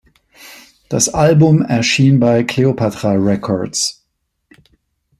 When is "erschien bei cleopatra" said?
1.61-3.11